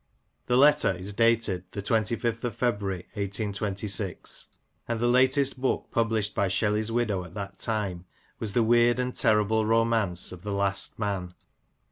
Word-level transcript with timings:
The 0.47 0.57
letter 0.57 0.95
is 0.97 1.13
dated 1.13 1.65
the 1.73 1.81
25th 1.83 2.43
of 2.43 2.55
February 2.55 3.05
1826; 3.13 4.47
and 4.87 4.99
the 4.99 5.05
latest 5.07 5.61
book 5.61 5.89
published 5.91 6.33
by 6.33 6.47
Shelley's 6.47 6.91
widow 6.91 7.23
at 7.23 7.35
that 7.35 7.59
time 7.59 8.05
was 8.39 8.53
the 8.53 8.63
weird 8.63 8.99
and 8.99 9.15
terrible 9.15 9.63
romance 9.63 10.31
of 10.31 10.41
The 10.41 10.53
Last 10.53 10.97
Man. 10.97 11.35